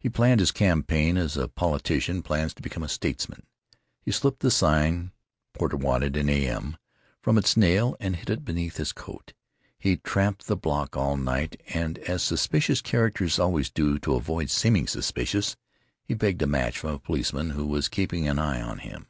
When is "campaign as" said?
0.50-1.36